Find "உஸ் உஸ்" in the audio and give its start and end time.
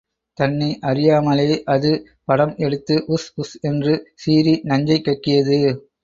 3.07-3.53